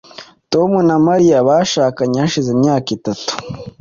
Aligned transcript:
tom 0.51 0.69
na 0.87 0.95
mariya 1.07 1.37
bashakanye 1.47 2.15
hashize 2.23 2.49
imyaka 2.55 2.87
itatu 2.97 3.31